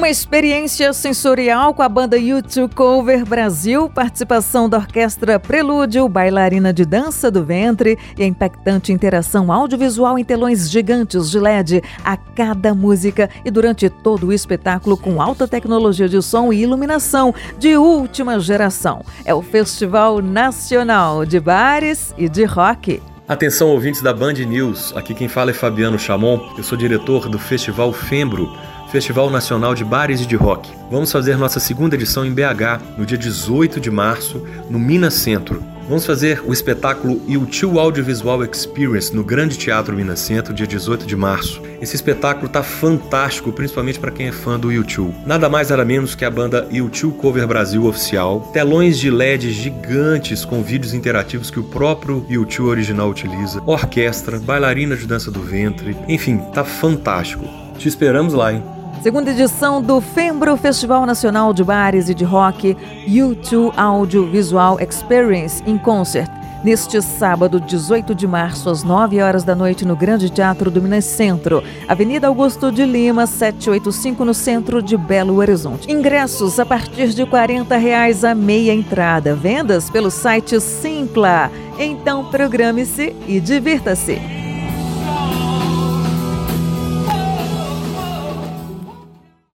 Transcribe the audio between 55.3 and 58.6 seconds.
do ventre, enfim, tá fantástico. Te esperamos lá,